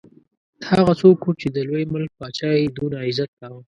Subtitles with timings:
[0.69, 3.61] هغه څوک وو چې د لوی ملک پاچا یې دونه عزت کاوه.